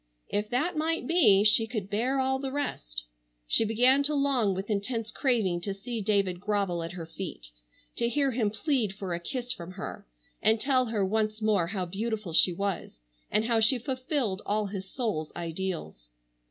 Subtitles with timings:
[0.29, 3.03] If that might be she could bear all the rest.
[3.45, 7.51] She began to long with intense craving to see David grovel at her feet,
[7.97, 10.07] to hear him plead for a kiss from her,
[10.41, 12.97] and tell her once more how beautiful she was,
[13.29, 16.09] and how she fulfilled all his soul's ideals.